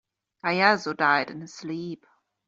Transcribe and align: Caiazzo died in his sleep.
Caiazzo 0.43 0.95
died 0.97 1.29
in 1.29 1.41
his 1.41 1.53
sleep. 1.53 2.07